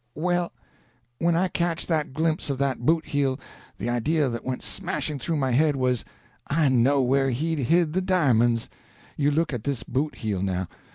[0.15, 0.51] "Well,
[1.19, 3.39] when I catched that glimpse of that boot heel,
[3.77, 6.03] the idea that went smashing through my head was,
[6.49, 8.67] I know where he's hid the di'monds!
[9.15, 10.67] You look at this boot heel, now.